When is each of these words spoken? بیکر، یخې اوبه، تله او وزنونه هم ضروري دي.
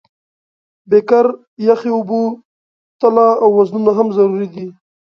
بیکر، 0.89 1.25
یخې 1.67 1.91
اوبه، 1.95 2.21
تله 2.99 3.27
او 3.43 3.49
وزنونه 3.57 3.91
هم 3.97 4.07
ضروري 4.17 4.47
دي. 4.53 4.65